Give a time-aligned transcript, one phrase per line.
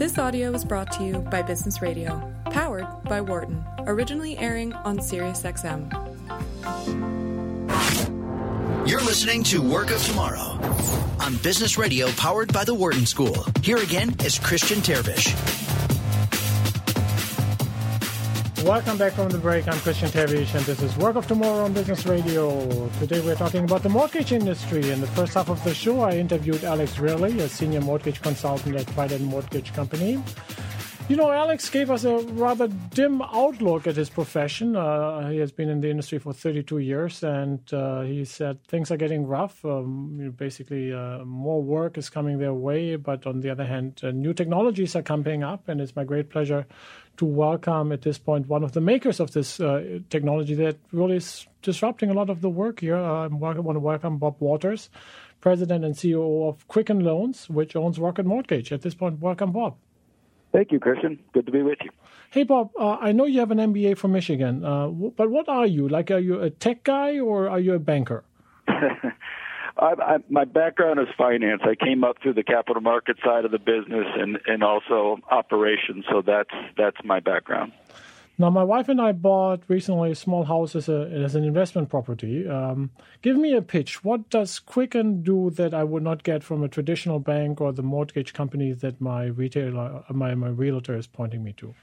[0.00, 4.96] This audio is brought to you by Business Radio, powered by Wharton, originally airing on
[4.96, 5.90] SiriusXM.
[8.88, 10.58] You're listening to Work of Tomorrow
[11.20, 13.44] on Business Radio, powered by the Wharton School.
[13.62, 15.69] Here again is Christian Terwiesch.
[18.64, 19.66] Welcome back from the break.
[19.68, 22.90] I'm Christian Terwiesch, and this is Work of Tomorrow on Business Radio.
[22.98, 24.90] Today we're talking about the mortgage industry.
[24.90, 28.76] In the first half of the show, I interviewed Alex Reilly, a senior mortgage consultant
[28.76, 30.22] at Trident Mortgage Company.
[31.08, 34.76] You know, Alex gave us a rather dim outlook at his profession.
[34.76, 38.92] Uh, he has been in the industry for 32 years, and uh, he said things
[38.92, 39.64] are getting rough.
[39.64, 44.12] Um, basically, uh, more work is coming their way, but on the other hand, uh,
[44.12, 46.64] new technologies are coming up, and it's my great pleasure
[47.20, 51.16] to welcome at this point one of the makers of this uh, technology that really
[51.16, 52.96] is disrupting a lot of the work here.
[52.96, 54.88] I want to welcome Bob Walters,
[55.42, 58.72] President and CEO of Quicken Loans, which owns Rocket Mortgage.
[58.72, 59.76] At this point, welcome, Bob.
[60.50, 61.18] Thank you, Christian.
[61.34, 61.90] Good to be with you.
[62.30, 65.66] Hey, Bob, uh, I know you have an MBA from Michigan, uh, but what are
[65.66, 65.88] you?
[65.90, 68.24] Like, are you a tech guy or are you a banker?
[69.76, 71.62] I, I, my background is finance.
[71.64, 76.04] I came up through the capital market side of the business and, and also operations,
[76.10, 77.72] so that's that's my background.
[78.40, 81.90] Now, my wife and I bought recently a small house as, a, as an investment
[81.90, 82.48] property.
[82.48, 84.02] Um, give me a pitch.
[84.02, 87.82] What does Quicken do that I would not get from a traditional bank or the
[87.82, 91.74] mortgage company that my retailer, my, my realtor is pointing me to?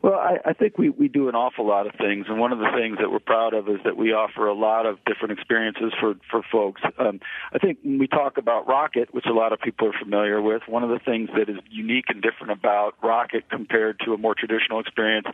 [0.00, 2.58] Well, I, I think we, we do an awful lot of things, and one of
[2.60, 5.92] the things that we're proud of is that we offer a lot of different experiences
[5.98, 6.80] for for folks.
[6.98, 7.20] Um,
[7.52, 10.62] I think when we talk about Rocket, which a lot of people are familiar with,
[10.68, 14.36] one of the things that is unique and different about Rocket compared to a more
[14.36, 15.26] traditional experience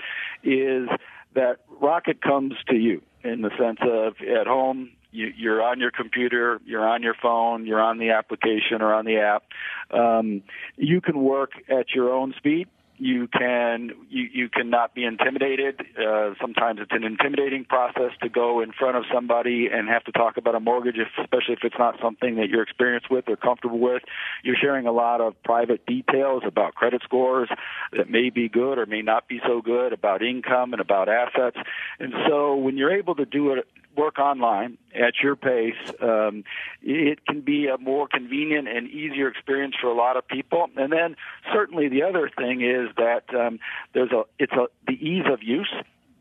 [0.43, 0.89] is
[1.35, 5.91] that Rocket comes to you in the sense of at home you, you're on your
[5.91, 9.45] computer, you're on your phone, you're on the application or on the app.
[9.91, 10.43] Um,
[10.77, 15.81] you can work at your own speed you can you, you cannot be intimidated.
[15.99, 20.13] Uh, sometimes it's an intimidating process to go in front of somebody and have to
[20.13, 23.37] talk about a mortgage, if, especially if it's not something that you're experienced with or
[23.37, 24.03] comfortable with.
[24.43, 27.49] You're sharing a lot of private details about credit scores
[27.93, 31.57] that may be good or may not be so good, about income and about assets.
[31.99, 33.67] And so when you're able to do it
[33.97, 36.45] work online at your pace, um,
[36.83, 40.69] it can be a more convenient and easier experience for a lot of people.
[40.77, 41.17] And then
[41.53, 43.61] certainly the other thing is that um,
[43.93, 45.73] there's a it's a the ease of use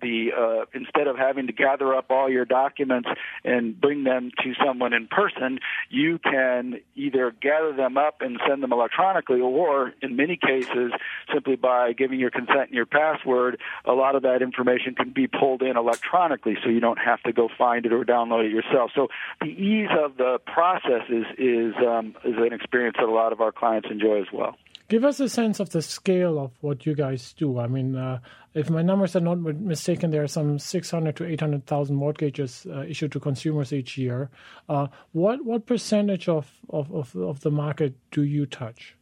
[0.03, 3.09] the uh, instead of having to gather up all your documents
[3.43, 5.59] and bring them to someone in person,
[5.89, 10.91] you can either gather them up and send them electronically, or in many cases,
[11.33, 15.27] simply by giving your consent and your password, a lot of that information can be
[15.27, 18.91] pulled in electronically, so you don't have to go find it or download it yourself.
[18.93, 19.07] So
[19.41, 23.41] the ease of the process is is um, is an experience that a lot of
[23.41, 24.57] our clients enjoy as well.
[24.89, 27.59] Give us a sense of the scale of what you guys do.
[27.59, 28.19] I mean, uh,
[28.53, 33.11] if my numbers are not mistaken, there are some 600 to 800,000 mortgages uh, issued
[33.13, 34.29] to consumers each year.
[34.69, 38.95] Uh, what what percentage of, of, of, of the market do you touch?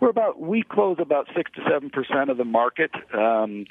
[0.00, 3.66] We're about we close about six to seven percent of the market, um,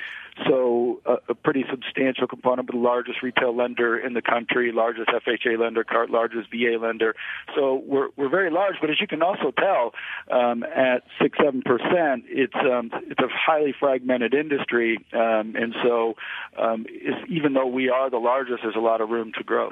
[0.47, 2.67] so a, a, pretty substantial component.
[2.67, 7.15] But the largest retail lender in the country, largest FHA lender, largest VA lender.
[7.55, 8.75] So we're we're very large.
[8.81, 9.93] But as you can also tell,
[10.31, 16.15] um, at six seven percent, it's um, it's a highly fragmented industry, um, and so
[16.57, 16.85] um,
[17.29, 19.71] even though we are the largest, there's a lot of room to grow.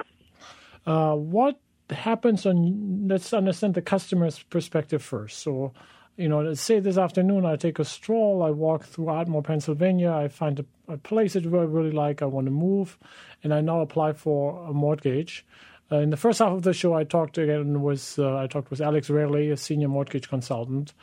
[0.86, 1.60] Uh, what
[1.90, 5.72] happens on let's understand the customer's perspective first so
[6.16, 10.28] you know, say this afternoon I take a stroll, I walk through Ardmore, Pennsylvania, I
[10.28, 12.98] find a, a place that I really like, I want to move,
[13.42, 15.46] and I now apply for a mortgage.
[15.90, 18.70] Uh, in the first half of the show, I talked again with uh, I talked
[18.70, 20.94] with Alex Reilly, a senior mortgage consultant,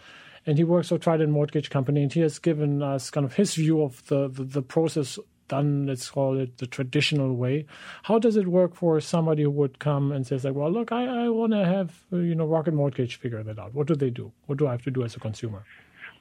[0.45, 3.55] and he works for Trident Mortgage Company, and he has given us kind of his
[3.55, 5.19] view of the, the, the process
[5.49, 7.65] done, let's call it the traditional way.
[8.03, 11.25] How does it work for somebody who would come and says like, well, look, I,
[11.25, 13.73] I want to have, you know, Rocket Mortgage figure that out.
[13.73, 14.31] What do they do?
[14.45, 15.65] What do I have to do as a consumer?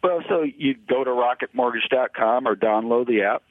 [0.02, 3.42] Well, so you'd go to rocketmortgage.com or download the app.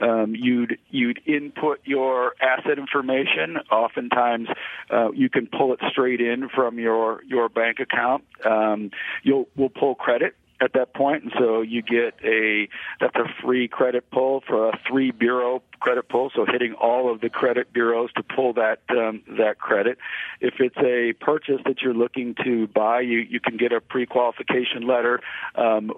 [0.00, 3.58] Um, you'd you'd input your asset information.
[3.70, 4.48] Oftentimes,
[4.88, 8.24] uh, you can pull it straight in from your your bank account.
[8.44, 8.90] Um,
[9.22, 12.68] you'll we'll pull credit at that point, and so you get a
[13.00, 16.30] that's a free credit pull for a three bureau credit pull.
[16.34, 19.98] So hitting all of the credit bureaus to pull that um, that credit.
[20.40, 24.86] If it's a purchase that you're looking to buy, you you can get a pre-qualification
[24.86, 25.20] letter
[25.54, 25.90] um,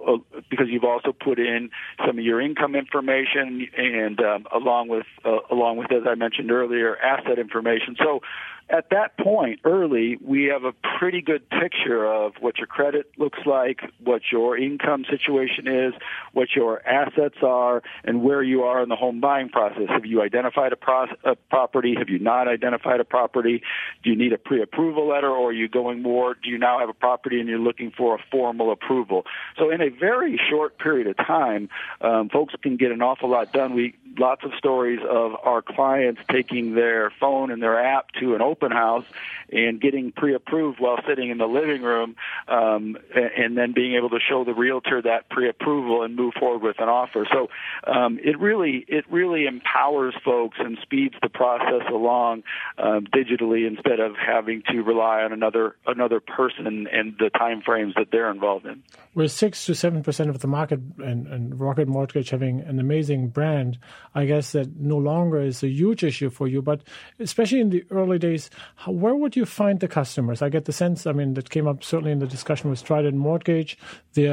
[0.49, 1.69] because you've also put in
[2.05, 6.51] some of your income information and um, along with uh, along with as I mentioned
[6.51, 7.95] earlier asset information.
[7.99, 8.21] So
[8.69, 13.39] at that point early, we have a pretty good picture of what your credit looks
[13.45, 15.93] like, what your your income situation is,
[16.33, 19.87] what your assets are, and where you are in the home buying process.
[19.89, 21.95] Have you identified a, pro- a property?
[21.97, 23.63] Have you not identified a property?
[24.03, 26.35] Do you need a pre-approval letter, or are you going more?
[26.35, 29.25] Do you now have a property and you're looking for a formal approval?
[29.57, 31.69] So in a very short period of time,
[32.01, 33.73] um, folks can get an awful lot done.
[33.73, 38.41] We lots of stories of our clients taking their phone and their app to an
[38.41, 39.05] open house
[39.51, 42.15] and getting pre-approved while sitting in the living room,
[42.47, 46.79] um, and then being able to show the realtor that pre-approval and move forward with
[46.79, 47.25] an offer.
[47.31, 47.49] So
[47.91, 52.43] um, it really it really empowers folks and speeds the process along
[52.77, 57.93] um, digitally instead of having to rely on another another person and the time frames
[57.97, 58.83] that they're involved in.
[59.13, 63.29] With six to seven percent of the market and, and Rocket Mortgage having an amazing
[63.29, 63.77] brand,
[64.15, 66.61] I guess that no longer is a huge issue for you.
[66.61, 66.81] But
[67.19, 70.41] especially in the early days, how, where would you find the customers?
[70.41, 73.15] I get the sense, I mean, that came up certainly in the discussion with Trident
[73.15, 73.77] Mortgage.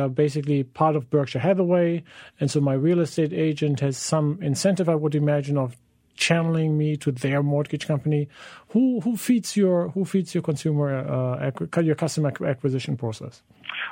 [0.00, 2.02] Are basically part of Berkshire Hathaway.
[2.40, 5.76] And so my real estate agent has some incentive, I would imagine, of
[6.16, 8.28] channeling me to their mortgage company.
[8.70, 13.42] Who who feeds your who feeds your consumer uh, your customer acquisition process?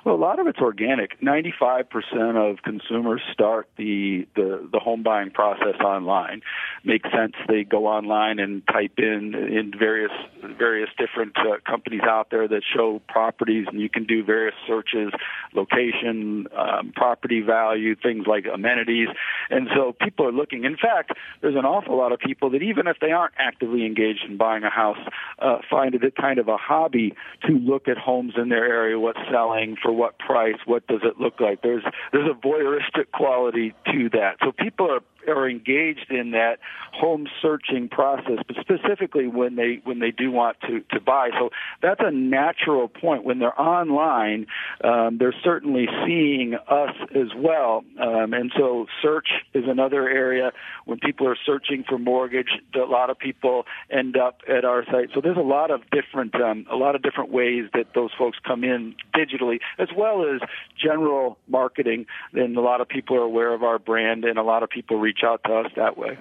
[0.04, 1.20] Well, a lot of it's organic.
[1.22, 6.42] Ninety-five percent of consumers start the, the the home buying process online.
[6.84, 7.34] Makes sense.
[7.48, 10.12] They go online and type in in various
[10.58, 15.10] various different uh, companies out there that show properties, and you can do various searches,
[15.54, 19.08] location, um, property value, things like amenities,
[19.50, 20.64] and so people are looking.
[20.64, 24.24] In fact, there's an awful lot of people that even if they aren't actively engaged
[24.28, 24.98] in buying a house,
[25.38, 27.14] uh, find it kind of a hobby
[27.46, 31.20] to look at homes in their area, what's selling for what price, what does it
[31.20, 31.62] look like.
[31.62, 34.36] There's there's a voyeuristic quality to that.
[34.42, 36.58] So people are are engaged in that
[36.92, 41.30] home searching process, but specifically when they when they do want to to buy.
[41.38, 41.50] So
[41.82, 43.24] that's a natural point.
[43.24, 44.46] When they're online,
[44.82, 50.52] um, they're certainly seeing us as well, um, and so search is another area.
[50.84, 55.10] When people are searching for mortgage, a lot of people end up at our site.
[55.14, 58.38] So there's a lot of different um, a lot of different ways that those folks
[58.44, 60.40] come in digitally, as well as
[60.80, 62.06] general marketing.
[62.32, 64.98] And a lot of people are aware of our brand, and a lot of people
[65.08, 66.18] reach out to us that way.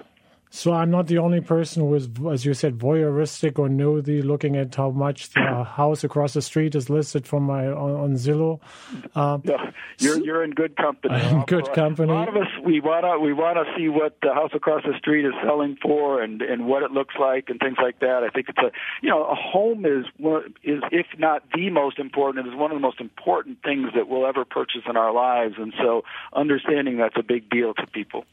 [0.50, 4.56] So I'm not the only person who is, as you said, voyeuristic or nosy, looking
[4.56, 8.60] at how much the house across the street is listed from my on, on Zillow.
[9.14, 9.56] Uh, no,
[9.98, 11.14] you're you're in good company.
[11.14, 12.12] I'm good company.
[12.12, 15.26] A lot of us we wanna we wanna see what the house across the street
[15.26, 18.22] is selling for and and what it looks like and things like that.
[18.22, 18.70] I think it's a
[19.02, 20.06] you know a home is
[20.64, 24.08] is if not the most important, it is one of the most important things that
[24.08, 28.24] we'll ever purchase in our lives, and so understanding that's a big deal to people.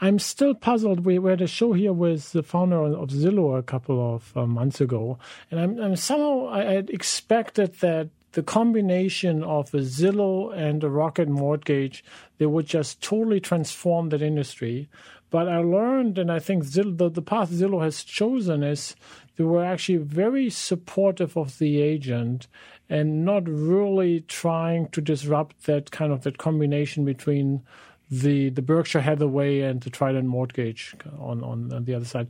[0.00, 1.04] I'm still puzzled.
[1.04, 4.80] We were the show here with the founder of Zillow a couple of uh, months
[4.80, 5.18] ago,
[5.50, 10.88] and I'm, I'm somehow I had expected that the combination of a Zillow and a
[10.88, 12.04] Rocket Mortgage
[12.38, 14.88] they would just totally transform that industry.
[15.30, 18.94] But I learned, and I think Zillow, the, the path Zillow has chosen is
[19.34, 22.46] they were actually very supportive of the agent
[22.88, 27.62] and not really trying to disrupt that kind of that combination between
[28.10, 32.28] the the Berkshire Hathaway and the Trident Mortgage on, on, on the other side.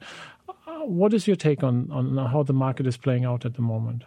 [0.48, 3.62] Uh, what is your take on, on how the market is playing out at the
[3.62, 4.04] moment?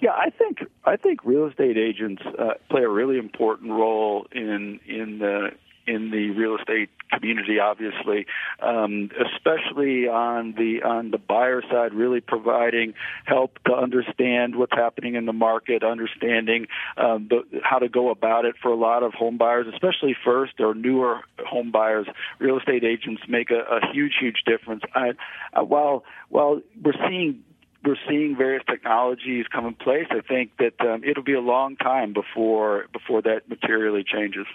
[0.00, 4.80] Yeah, I think I think real estate agents uh, play a really important role in
[4.86, 5.50] in the
[5.86, 8.26] in the real estate community, obviously,
[8.60, 15.14] um, especially on the on the buyer side, really providing help to understand what's happening
[15.14, 16.66] in the market, understanding
[16.96, 20.60] um, the, how to go about it for a lot of home buyers, especially first
[20.60, 22.06] or newer home buyers.
[22.38, 24.82] Real estate agents make a, a huge, huge difference.
[24.94, 25.10] I,
[25.52, 27.42] uh, while while we're seeing
[27.84, 30.06] we're seeing various technologies come in place.
[30.10, 34.46] I think that um, it'll be a long time before before that materially changes.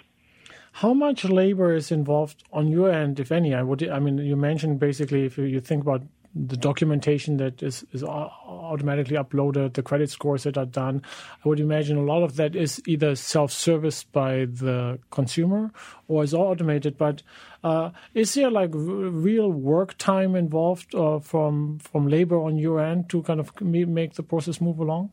[0.78, 3.52] How much labor is involved on your end, if any?
[3.52, 3.82] I would.
[3.88, 6.02] I mean, you mentioned basically if you think about
[6.36, 11.02] the documentation that is, is automatically uploaded, the credit scores that are done.
[11.44, 15.72] I would imagine a lot of that is either self-serviced by the consumer
[16.06, 16.96] or is automated.
[16.96, 17.24] But
[17.64, 23.10] uh, is there like real work time involved uh, from from labor on your end
[23.10, 25.10] to kind of make the process move along?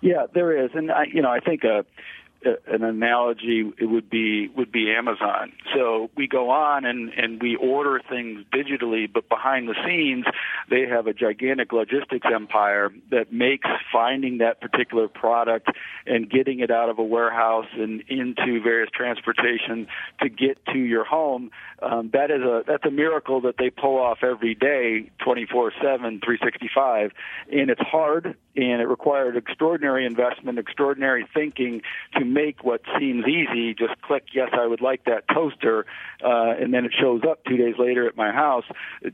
[0.00, 1.82] Yeah, there is, and I, you know, I think uh,
[2.44, 5.52] an analogy it would be would be Amazon.
[5.74, 10.24] So we go on and and we order things digitally, but behind the scenes
[10.70, 15.68] they have a gigantic logistics empire that makes finding that particular product
[16.06, 19.88] and getting it out of a warehouse and into various transportation
[20.20, 21.50] to get to your home.
[21.82, 27.12] Um, that is a that's a miracle that they pull off every day, 24/7, 365,
[27.50, 31.80] and it's hard and it required extraordinary investment, extraordinary thinking
[32.14, 35.86] to make what seems easy just click, yes, I would like that toaster,
[36.22, 38.64] uh, and then it shows up two days later at my house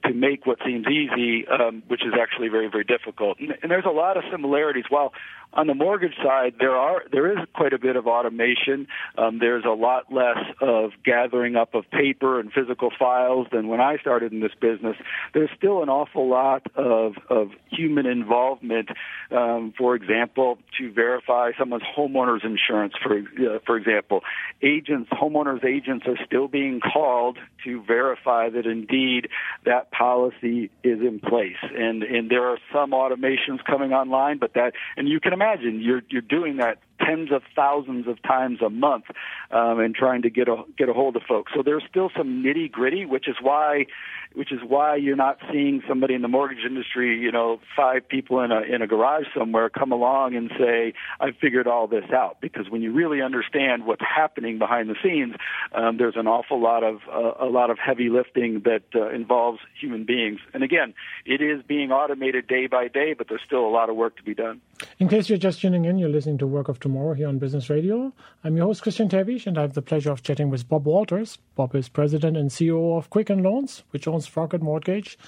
[0.04, 3.38] to make what seems easy, um, which is actually very, very difficult.
[3.40, 4.84] And, and there's a lot of similarities.
[4.88, 5.12] While
[5.54, 8.88] on the mortgage side, there are there is quite a bit of automation.
[9.16, 13.80] Um, there's a lot less of gathering up of paper and physical files than when
[13.80, 14.96] I started in this business.
[15.32, 18.88] There's still an awful lot of of human involvement.
[19.30, 24.22] Um, for example, to verify someone's homeowner's insurance, for uh, for example,
[24.60, 29.28] agents, homeowners agents are still being called to verify that indeed
[29.64, 31.62] that policy is in place.
[31.62, 35.80] And and there are some automations coming online, but that and you can imagine imagine
[35.80, 39.04] you're you're doing that tens of thousands of times a month
[39.50, 41.52] um, and trying to get a get a hold of folks.
[41.54, 43.86] So there's still some nitty gritty, which is why
[44.34, 48.40] which is why you're not seeing somebody in the mortgage industry, you know, five people
[48.40, 52.40] in a in a garage somewhere come along and say, "I figured all this out."
[52.40, 55.34] Because when you really understand what's happening behind the scenes,
[55.72, 59.60] um, there's an awful lot of uh, a lot of heavy lifting that uh, involves
[59.80, 60.40] human beings.
[60.52, 60.94] And again,
[61.24, 64.22] it is being automated day by day, but there's still a lot of work to
[64.22, 64.60] be done.
[64.98, 67.68] In case you're just tuning in, you're listening to Work of Tomorrow here on Business
[67.68, 68.12] Radio.
[68.44, 71.38] I'm your host Christian Terwiesch, and I have the pleasure of chatting with Bob Walters.
[71.56, 75.18] Bob is president and CEO of Quicken Loans, which owns Rocket Mortgage.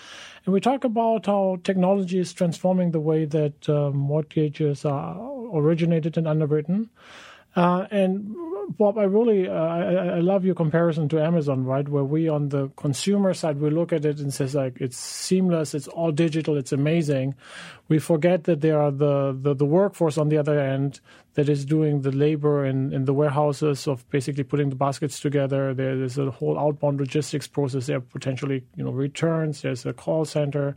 [0.45, 5.19] And we talk about how technology is transforming the way that uh, mortgages are
[5.53, 6.89] originated and underwritten.
[7.57, 8.37] Uh, and
[8.69, 11.89] Bob, I really uh, I, I, love your comparison to Amazon, right?
[11.89, 15.73] Where we on the consumer side we look at it and says like it's seamless,
[15.73, 17.35] it's all digital, it's amazing.
[17.89, 21.01] We forget that there are the, the, the workforce on the other end
[21.37, 25.75] that is doing the labor in, in the warehouses of basically putting the baskets together.
[25.75, 27.87] There's a whole outbound logistics process.
[27.87, 29.61] There potentially you know returns.
[29.61, 30.75] There's a call center.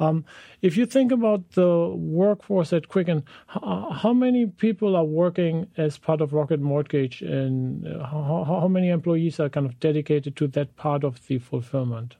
[0.00, 0.24] Um,
[0.62, 5.98] if you think about the workforce at Quicken, how, how, many people are working as
[5.98, 10.74] part of Rocket Mortgage, and how, how many employees are kind of dedicated to that
[10.76, 12.16] part of the fulfillment?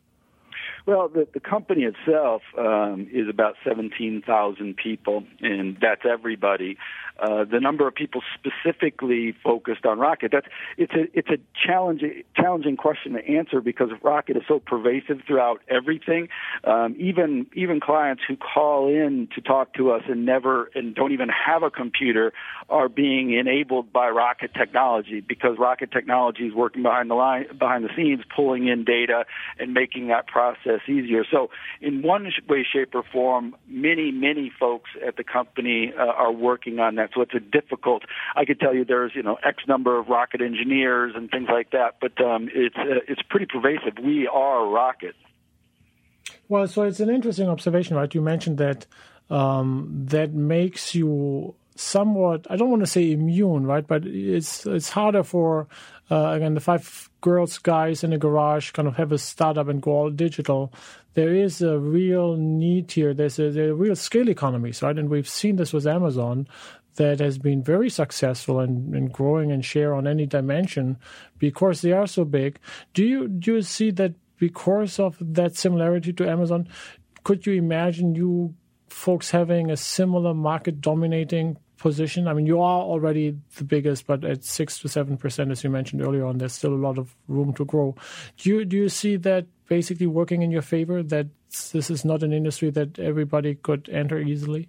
[0.88, 6.78] Well, the, the company itself um, is about 17,000 people, and that's everybody.
[7.18, 10.30] Uh, the number of people specifically focused on Rocket.
[10.30, 10.46] That's
[10.76, 15.60] it's a it's a challenging challenging question to answer because Rocket is so pervasive throughout
[15.68, 16.28] everything.
[16.62, 21.12] Um, even even clients who call in to talk to us and never and don't
[21.12, 22.32] even have a computer
[22.68, 27.84] are being enabled by Rocket technology because Rocket technology is working behind the line behind
[27.84, 29.25] the scenes, pulling in data
[29.58, 31.25] and making that process easier.
[31.30, 36.32] So, in one way, shape, or form, many many folks at the company uh, are
[36.32, 37.15] working on that that.
[37.15, 38.03] So it's a difficult.
[38.37, 41.71] I could tell you there's you know X number of rocket engineers and things like
[41.71, 44.03] that, but um, it's uh, it's pretty pervasive.
[44.03, 45.15] We are rocket.
[46.49, 48.15] Well, so it's an interesting observation, right?
[48.15, 48.87] You mentioned that
[49.31, 53.87] um, that makes you somewhat I don't want to say immune, right?
[53.87, 55.69] But it's it's harder for
[56.11, 59.81] uh, again the five girls guys in a garage kind of have a startup and
[59.81, 60.73] go all digital.
[61.15, 63.12] There is a real need here.
[63.12, 64.97] There's a, there are real scale economies, right?
[64.97, 66.47] And we've seen this with Amazon
[66.99, 70.99] that has been very successful in growing and share on any dimension
[71.38, 72.59] because they are so big.
[72.93, 76.69] Do you do you see that because of that similarity to Amazon?
[77.23, 78.55] Could you imagine you
[78.88, 82.26] folks having a similar market dominating position?
[82.26, 85.71] I mean, you are already the biggest, but at six to seven percent, as you
[85.71, 87.95] mentioned earlier on, there's still a lot of room to grow.
[88.38, 91.05] Do you do you see that basically working in your favor?
[91.05, 91.28] That
[91.73, 94.69] this is not an industry that everybody could enter easily.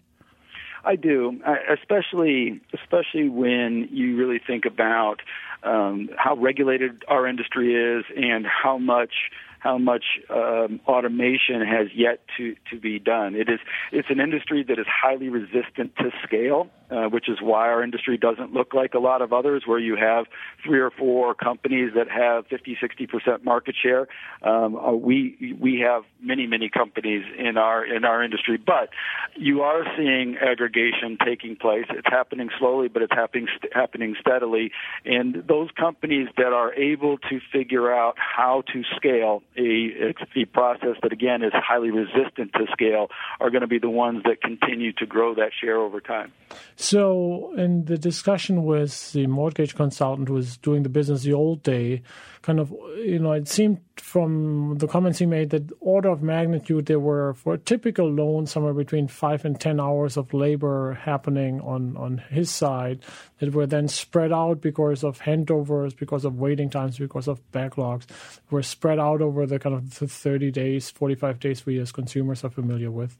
[0.83, 5.21] I do, especially especially when you really think about
[5.63, 9.11] um, how regulated our industry is and how much
[9.59, 13.35] how much um, automation has yet to, to be done.
[13.35, 13.59] It is
[13.91, 18.17] it's an industry that is highly resistant to scale, uh, which is why our industry
[18.17, 20.25] doesn't look like a lot of others, where you have
[20.65, 24.07] three or four companies that have 50, 60 percent market share.
[24.41, 28.89] Um, uh, we we have many many companies in our in our industry, but
[29.35, 31.85] you are seeing aggregation taking place.
[31.89, 34.71] It's happening slowly, but it's happening happening steadily.
[35.05, 40.95] And those companies that are able to figure out how to scale a, a process
[41.03, 44.93] that again is highly resistant to scale are going to be the ones that continue
[44.93, 46.31] to grow that share over time.
[46.75, 51.63] So, in the discussion with the mortgage consultant who was doing the business the old
[51.63, 52.01] day,
[52.41, 56.85] kind of, you know, it seemed from the comments he made that order of magnitude
[56.85, 61.61] there were for a typical loan somewhere between five and ten hours of labor happening
[61.61, 62.99] on on his side
[63.39, 68.05] that were then spread out because of handovers, because of waiting times, because of backlogs,
[68.49, 72.43] were spread out over the kind of the 30 days, 45 days we as consumers
[72.43, 73.17] are familiar with.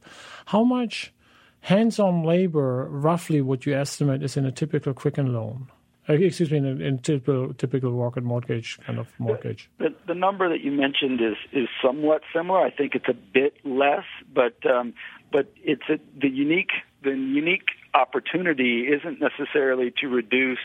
[0.48, 1.13] How much
[1.62, 5.67] hands-on labor, roughly what you estimate is in a typical Quicken loan?
[6.10, 9.70] Uh, excuse me, in, in typical typical Rocket mortgage kind of mortgage.
[9.78, 12.60] The, the number that you mentioned is is somewhat similar.
[12.60, 14.94] I think it's a bit less, but um,
[15.32, 16.72] but it's a, the unique
[17.04, 20.60] the unique opportunity isn't necessarily to reduce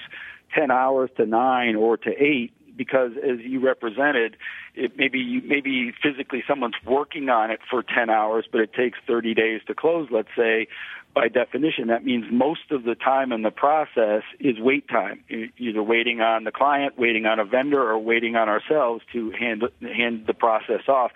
[0.55, 4.37] ten hours to nine or to eight because as you represented,
[4.75, 8.99] it maybe you, maybe physically someone's working on it for 10 hours, but it takes
[9.07, 10.67] 30 days to close, let's say,
[11.15, 15.23] by definition, that means most of the time in the process is wait time,
[15.59, 19.63] either waiting on the client, waiting on a vendor, or waiting on ourselves to hand
[19.81, 21.13] hand the process off.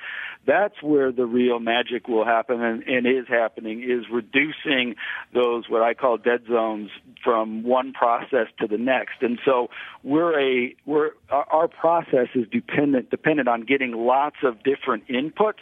[0.47, 4.95] That's where the real magic will happen and, and is happening is reducing
[5.35, 6.91] those what I call dead zones
[7.23, 9.21] from one process to the next.
[9.21, 9.69] And so
[10.03, 15.61] we're a we're our process is dependent dependent on getting lots of different inputs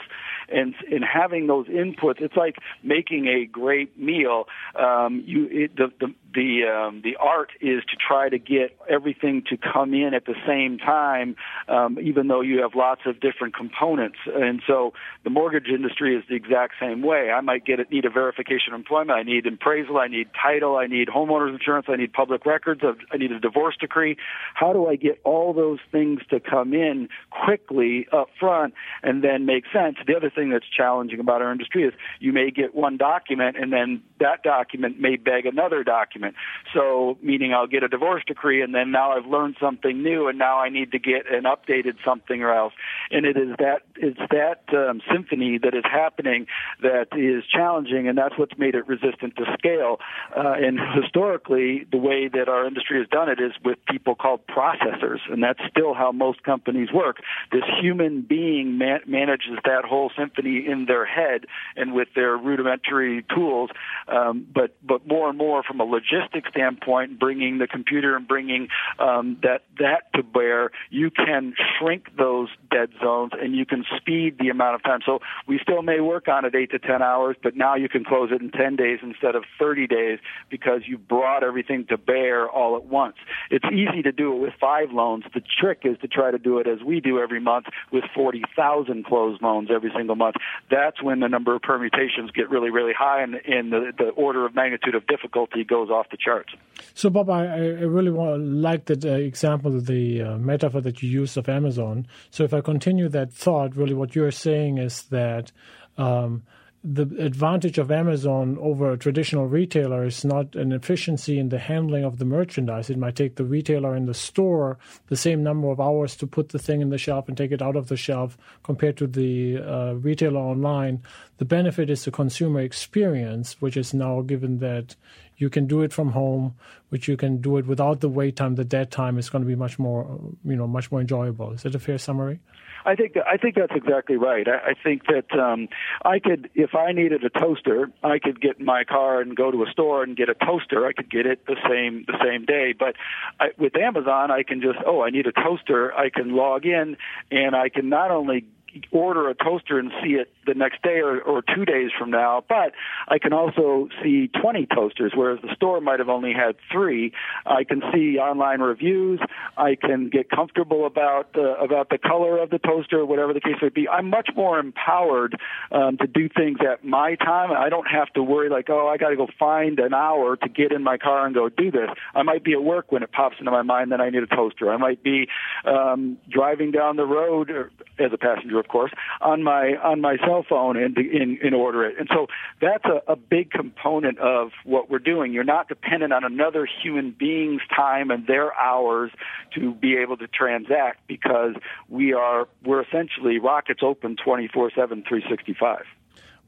[0.48, 2.20] and in having those inputs.
[2.20, 4.48] It's like making a great meal.
[4.74, 9.42] Um, you it, the the the um, the art is to try to get everything
[9.48, 11.34] to come in at the same time,
[11.66, 14.18] um, even though you have lots of different components.
[14.26, 14.92] And so
[15.24, 17.30] the mortgage industry is the exact same way.
[17.30, 20.76] I might get it, need a verification of employment, I need appraisal, I need title,
[20.76, 24.16] I need homeowners insurance, I need public records, I need a divorce decree.
[24.54, 29.46] How do I get all those things to come in quickly up front and then
[29.46, 29.96] make sense?
[30.06, 33.72] The other thing that's challenging about our industry is you may get one document and
[33.72, 36.25] then that document may beg another document.
[36.74, 40.38] So, meaning I'll get a divorce decree and then now I've learned something new and
[40.38, 42.72] now I need to get an updated something or else.
[43.10, 46.46] And it is that it's that um, symphony that is happening
[46.82, 49.98] that is challenging, and that's what's made it resistant to scale.
[50.36, 54.40] Uh, and historically, the way that our industry has done it is with people called
[54.46, 57.18] processors, and that's still how most companies work.
[57.52, 63.24] This human being man- manages that whole symphony in their head and with their rudimentary
[63.34, 63.70] tools.
[64.08, 68.68] Um, but but more and more from a logistic standpoint, bringing the computer and bringing
[68.98, 74.36] um, that that to bear, you can shrink those dead zones and you can speed
[74.38, 75.00] the amount of time.
[75.04, 78.04] So we still may work on it eight to ten hours, but now you can
[78.04, 80.18] close it in ten days instead of thirty days
[80.50, 83.16] because you brought everything to bear all at once.
[83.50, 85.24] It's easy to do it with five loans.
[85.34, 88.42] The trick is to try to do it as we do every month with forty
[88.54, 90.36] thousand closed loans every single month.
[90.70, 94.46] That's when the number of permutations get really, really high, and, and the, the order
[94.46, 96.52] of magnitude of difficulty goes off the charts.
[96.94, 97.58] So, Bob, I, I
[97.96, 102.06] really want, like the uh, example, of the uh, metaphor that you used of Amazon.
[102.30, 105.52] So, if I continue that thought, really what you're saying is that
[105.96, 106.42] um,
[106.88, 112.04] the advantage of Amazon over a traditional retailer is not an efficiency in the handling
[112.04, 112.88] of the merchandise.
[112.90, 114.78] It might take the retailer in the store
[115.08, 117.60] the same number of hours to put the thing in the shelf and take it
[117.60, 121.02] out of the shelf compared to the uh, retailer online.
[121.38, 124.94] The benefit is the consumer experience, which is now given that
[125.36, 126.54] you can do it from home,
[126.88, 128.54] which you can do it without the wait time.
[128.54, 131.52] The dead time is going to be much more, you know, much more enjoyable.
[131.52, 132.40] Is that a fair summary?
[132.84, 134.46] I think that, I think that's exactly right.
[134.46, 135.68] I, I think that um,
[136.04, 139.50] I could, if I needed a toaster, I could get in my car and go
[139.50, 140.86] to a store and get a toaster.
[140.86, 142.74] I could get it the same the same day.
[142.78, 142.94] But
[143.40, 145.92] I, with Amazon, I can just oh, I need a toaster.
[145.92, 146.96] I can log in
[147.32, 148.46] and I can not only
[148.90, 152.44] order a toaster and see it the next day or, or two days from now,
[152.48, 152.72] but
[153.08, 157.12] I can also see 20 toasters, whereas the store might have only had three.
[157.44, 159.20] I can see online reviews.
[159.56, 163.56] I can get comfortable about the, about the color of the toaster, whatever the case
[163.60, 163.88] may be.
[163.88, 165.36] I'm much more empowered
[165.72, 167.50] um, to do things at my time.
[167.52, 170.48] I don't have to worry like, oh, I got to go find an hour to
[170.48, 171.88] get in my car and go do this.
[172.14, 174.26] I might be at work when it pops into my mind that I need a
[174.26, 174.72] toaster.
[174.72, 175.28] I might be
[175.64, 177.50] um, driving down the road
[177.98, 181.84] as a passenger, of course, on my on my cell phone and in, in order
[181.84, 181.96] it.
[181.98, 182.26] And so
[182.60, 185.32] that's a, a big component of what we're doing.
[185.32, 189.12] You're not dependent on another human being's time and their hours
[189.54, 191.54] to be able to transact because
[191.88, 195.84] we are we're essentially rockets open 24/7 365.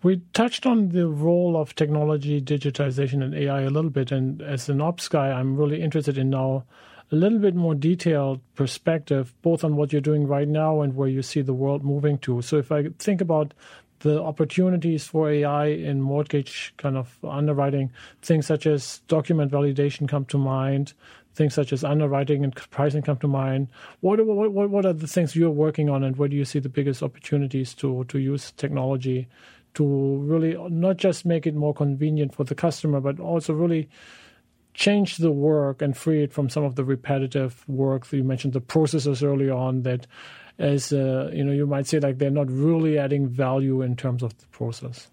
[0.03, 4.13] We touched on the role of technology, digitization, and AI a little bit.
[4.13, 6.65] And as an ops guy, I'm really interested in now
[7.11, 11.09] a little bit more detailed perspective, both on what you're doing right now and where
[11.09, 12.43] you see the world moving to.
[12.43, 13.55] So if I think about
[14.01, 17.91] the opportunities for AI in mortgage kind of underwriting,
[18.23, 20.93] things such as document validation come to mind,
[21.35, 23.69] things such as underwriting and pricing come to mind.
[24.01, 26.69] What, what, what are the things you're working on, and where do you see the
[26.69, 29.29] biggest opportunities to, to use technology
[29.75, 33.89] to really not just make it more convenient for the customer, but also really
[34.79, 38.07] change the work and free it from some of the repetitive work.
[38.07, 40.07] that You mentioned the processes early on that
[40.59, 44.23] as uh, you know you might say like they're not really adding value in terms
[44.23, 45.11] of the process.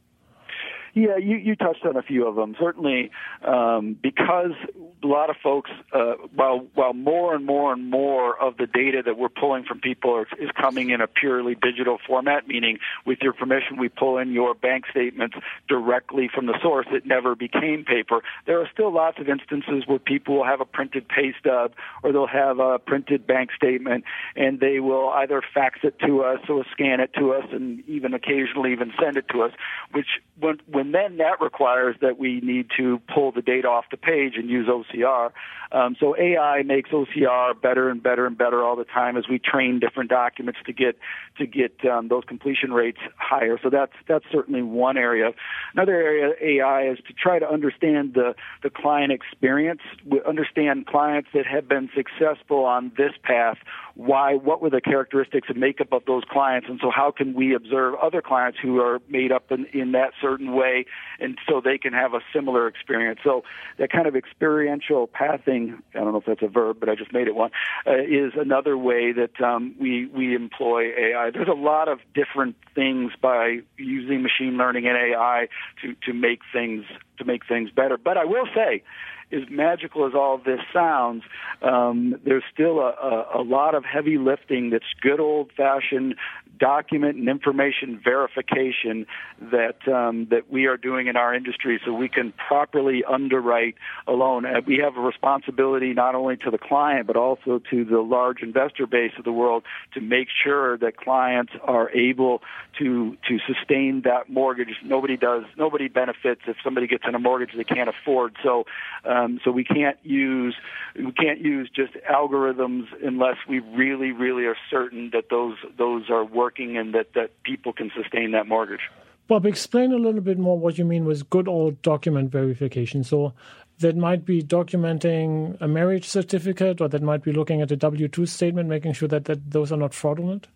[0.93, 2.55] Yeah, you, you touched on a few of them.
[2.57, 3.11] Certainly,
[3.45, 4.53] um, because
[5.03, 9.01] a lot of folks, uh, while while more and more and more of the data
[9.05, 13.19] that we're pulling from people are, is coming in a purely digital format, meaning with
[13.21, 15.35] your permission, we pull in your bank statements
[15.67, 16.87] directly from the source.
[16.91, 18.21] It never became paper.
[18.45, 22.11] There are still lots of instances where people will have a printed pay stub or
[22.11, 24.05] they'll have a printed bank statement,
[24.35, 28.13] and they will either fax it to us or scan it to us, and even
[28.13, 29.51] occasionally even send it to us.
[29.91, 30.07] Which
[30.39, 34.33] when when then that requires that we need to pull the data off the page
[34.35, 35.31] and use OCR.
[35.71, 39.39] Um, so AI makes OCR better and better and better all the time as we
[39.39, 40.97] train different documents to get
[41.37, 43.59] to get um, those completion rates higher.
[43.61, 45.31] So that's that's certainly one area.
[45.73, 49.81] Another area AI is to try to understand the the client experience,
[50.27, 53.57] understand clients that have been successful on this path.
[53.95, 54.35] Why?
[54.35, 56.67] What were the characteristics and makeup of those clients?
[56.69, 60.11] And so how can we observe other clients who are made up in, in that
[60.21, 60.85] certain way,
[61.19, 63.19] and so they can have a similar experience.
[63.23, 63.43] So
[63.77, 67.13] that kind of experiential pathing, I don't know if that's a verb, but I just
[67.13, 67.51] made it one,
[67.87, 71.31] uh, is another way that um, we, we employ AI.
[71.31, 75.47] There's a lot of different things by using machine learning and AI
[75.81, 76.83] to, to make things
[77.17, 77.97] to make things better.
[77.97, 78.83] But I will say,
[79.31, 81.23] as magical as all this sounds,
[81.61, 86.15] um, there's still a, a, a lot of heavy lifting that's good old fashioned
[86.59, 89.05] document and information verification
[89.51, 93.75] that um, that we are doing in our industry, so we can properly underwrite
[94.07, 94.45] a loan.
[94.45, 98.41] And we have a responsibility not only to the client but also to the large
[98.41, 102.41] investor base of the world to make sure that clients are able
[102.79, 104.75] to to sustain that mortgage.
[104.83, 105.43] Nobody does.
[105.57, 108.35] Nobody benefits if somebody gets in a mortgage they can't afford.
[108.43, 108.65] So
[109.03, 110.55] um, so we can't use
[110.95, 116.23] we can't use just algorithms unless we really really are certain that those those are
[116.23, 118.85] working and that, that people can sustain that mortgage.
[119.27, 123.03] Bob, explain a little bit more what you mean with good old document verification.
[123.03, 123.33] So
[123.79, 128.07] that might be documenting a marriage certificate, or that might be looking at a W
[128.07, 130.47] two statement, making sure that, that those are not fraudulent.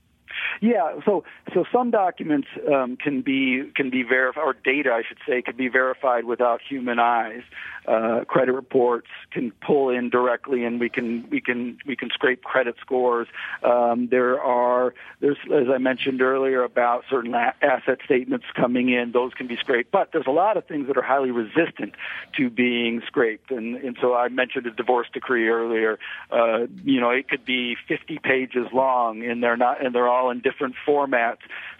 [0.62, 5.18] Yeah, so so some documents um, can be can be verified, or data, I should
[5.28, 7.42] say, can be verified without human eyes.
[7.90, 12.44] Uh, credit reports can pull in directly, and we can we can we can scrape
[12.44, 13.28] credit scores.
[13.64, 19.12] Um, there are there's as I mentioned earlier about certain la- asset statements coming in;
[19.12, 19.90] those can be scraped.
[19.90, 21.96] But there's a lot of things that are highly resistant
[22.38, 25.98] to being scraped, and and so I mentioned a divorce decree earlier.
[26.30, 30.30] Uh, you know, it could be 50 pages long, and they're not and they're all
[30.30, 31.40] in different formats.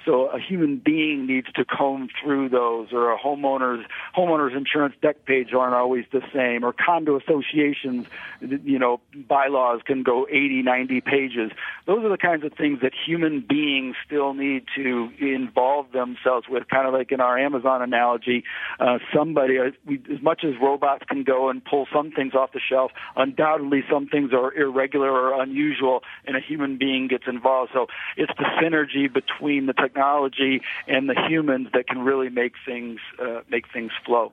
[0.10, 3.86] So a human being needs to comb through those, or a homeowner's
[4.18, 8.08] homeowner's insurance deck page aren't always the same, or condo associations,
[8.42, 11.52] you know, bylaws can go 80, 90 pages.
[11.86, 16.68] Those are the kinds of things that human beings still need to involve themselves with.
[16.70, 18.46] Kind of like in our Amazon analogy,
[18.80, 19.66] uh, somebody, uh,
[20.12, 24.08] as much as robots can go and pull some things off the shelf, undoubtedly some
[24.08, 27.74] things are irregular or unusual, and a human being gets involved.
[27.76, 27.86] So
[28.18, 33.42] it's the synergy between the technology and the humans that can really make things uh,
[33.50, 34.32] make things flow.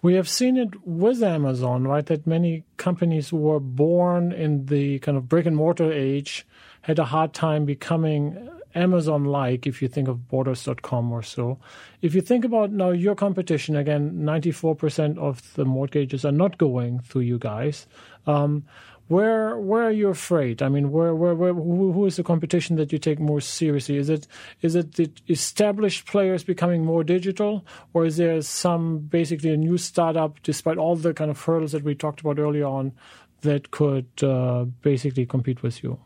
[0.00, 2.06] We have seen it with Amazon, right?
[2.06, 6.46] That many companies were born in the kind of brick and mortar age
[6.82, 11.58] had a hard time becoming Amazon like, if you think of borders.com or so.
[12.00, 17.00] If you think about now your competition, again, 94% of the mortgages are not going
[17.00, 17.86] through you guys.
[18.26, 18.64] Um,
[19.08, 20.62] where where are you afraid?
[20.62, 23.96] I mean, where where, where who, who is the competition that you take more seriously?
[23.96, 24.26] Is it
[24.60, 29.78] is it the established players becoming more digital, or is there some basically a new
[29.78, 32.92] startup, despite all the kind of hurdles that we talked about earlier on,
[33.40, 35.98] that could uh, basically compete with you?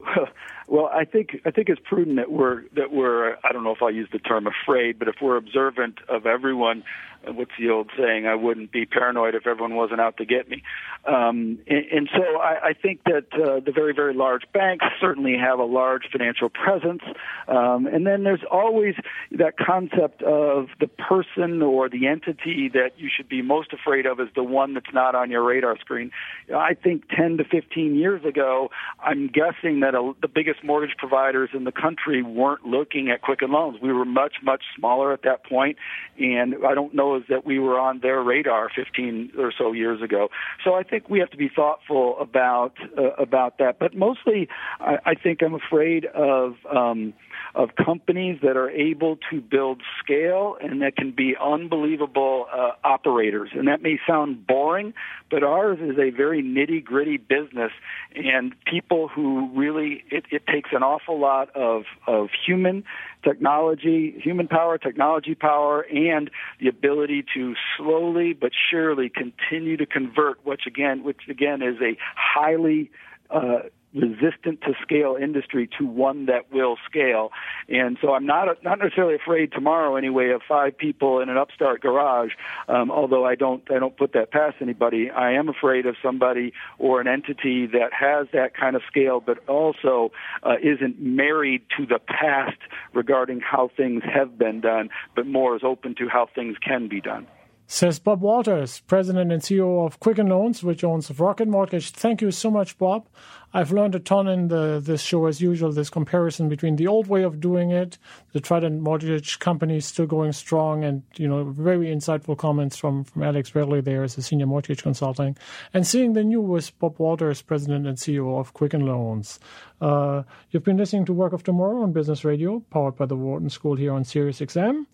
[0.00, 0.28] Well,
[0.78, 3.90] I think I think it's prudent that we're that we're I don't know if I'll
[3.90, 6.84] use the term afraid, but if we're observant of everyone
[7.26, 8.26] what's the old saying?
[8.26, 10.62] I wouldn't be paranoid if everyone wasn't out to get me.
[11.06, 15.36] Um, and, and so I, I think that uh, the very, very large banks certainly
[15.36, 17.02] have a large financial presence.
[17.48, 18.94] Um, and then there's always
[19.32, 24.20] that concept of the person or the entity that you should be most afraid of
[24.20, 26.10] is the one that's not on your radar screen.
[26.54, 28.70] I think 10 to 15 years ago,
[29.02, 33.50] I'm guessing that a, the biggest mortgage providers in the country weren't looking at Quicken
[33.50, 33.78] Loans.
[33.82, 35.76] We were much, much smaller at that point,
[36.18, 40.02] and I don't know knows that we were on their radar 15 or so years
[40.02, 40.28] ago.
[40.64, 43.78] So I think we have to be thoughtful about uh, about that.
[43.78, 46.54] But mostly, I, I think I'm afraid of.
[46.70, 47.14] Um,
[47.54, 53.50] of companies that are able to build scale and that can be unbelievable uh, operators.
[53.54, 54.94] And that may sound boring,
[55.30, 57.72] but ours is a very nitty gritty business,
[58.14, 62.84] and people who really it, it takes an awful lot of of human
[63.22, 70.44] technology, human power, technology power, and the ability to slowly but surely continue to convert,
[70.44, 72.90] which again, which again is a highly
[73.30, 73.60] uh,
[73.94, 77.30] resistant to scale industry to one that will scale.
[77.68, 81.80] And so I'm not not necessarily afraid tomorrow anyway of five people in an upstart
[81.80, 82.30] garage.
[82.68, 85.10] Um, although I don't I don't put that past anybody.
[85.10, 89.46] I am afraid of somebody or an entity that has that kind of scale, but
[89.48, 92.58] also uh, isn't married to the past
[92.94, 97.00] regarding how things have been done, but more is open to how things can be
[97.00, 97.26] done.
[97.72, 101.92] Says Bob Walters, President and CEO of Quicken Loans, which owns Rocket Mortgage.
[101.92, 103.06] Thank you so much, Bob.
[103.52, 107.08] I've learned a ton in the, this show, as usual, this comparison between the old
[107.08, 107.98] way of doing it,
[108.32, 113.22] the Trident Mortgage Company still going strong, and, you know, very insightful comments from, from
[113.24, 115.36] Alex Reilly there as a senior mortgage consulting,
[115.74, 119.40] and seeing the new with Bob Walters, President and CEO of Quicken Loans.
[119.80, 123.48] Uh, you've been listening to Work of Tomorrow on Business Radio, powered by the Wharton
[123.48, 124.86] School here on Sirius XM.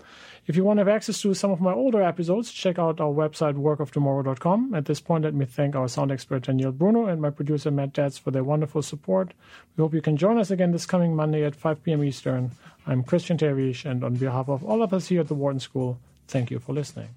[0.47, 3.11] If you want to have access to some of my older episodes, check out our
[3.11, 4.75] website, workoftomorrow.com.
[4.75, 7.95] At this point, let me thank our sound expert, Daniel Bruno, and my producer, Matt
[7.95, 9.35] Datz, for their wonderful support.
[9.77, 12.03] We hope you can join us again this coming Monday at 5 p.m.
[12.03, 12.53] Eastern.
[12.87, 15.99] I'm Christian Terwiesch, and on behalf of all of us here at the Wharton School,
[16.29, 17.09] thank you for listening.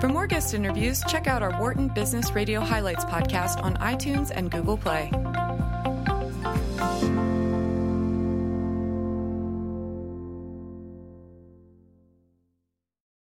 [0.00, 4.50] For more guest interviews, check out our Wharton Business Radio Highlights podcast on iTunes and
[4.50, 5.10] Google Play.